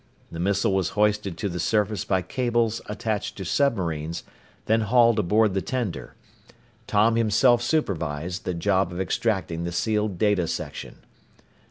[0.31, 4.23] The missile was hoisted to the surface by cables attached to submarines,
[4.65, 6.15] then hauled aboard the tender.
[6.87, 11.05] Tom himself supervised the job of extracting the sealed data section.